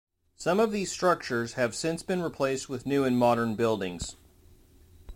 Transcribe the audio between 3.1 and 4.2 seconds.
modern buildings.